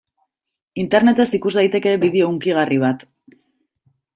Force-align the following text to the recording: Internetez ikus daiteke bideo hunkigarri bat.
Internetez 0.83 1.27
ikus 1.39 1.51
daiteke 1.57 1.93
bideo 2.07 2.31
hunkigarri 2.33 2.81
bat. 2.85 3.07